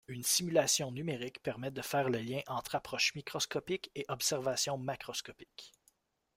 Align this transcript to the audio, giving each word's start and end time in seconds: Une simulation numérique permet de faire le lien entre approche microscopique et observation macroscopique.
Une 0.07 0.23
simulation 0.23 0.89
numérique 0.91 1.43
permet 1.43 1.69
de 1.69 1.83
faire 1.83 2.09
le 2.09 2.17
lien 2.17 2.41
entre 2.47 2.73
approche 2.73 3.13
microscopique 3.13 3.91
et 3.93 4.03
observation 4.07 4.75
macroscopique. 4.79 5.73